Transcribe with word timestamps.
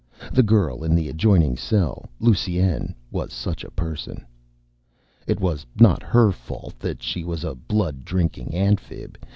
The 0.31 0.41
girl 0.41 0.83
in 0.83 0.95
the 0.95 1.09
adjoining 1.09 1.55
cell, 1.57 2.09
Lusine, 2.19 2.95
was 3.11 3.31
such 3.31 3.63
a 3.63 3.69
person. 3.69 4.25
It 5.27 5.39
was 5.39 5.63
not 5.79 6.01
her 6.01 6.31
fault 6.31 6.79
that 6.79 7.03
she 7.03 7.23
was 7.23 7.43
a 7.43 7.53
blood 7.53 8.03
drinking 8.03 8.55
Amphib. 8.55 9.19